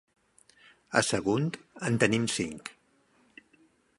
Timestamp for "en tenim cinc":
1.89-2.75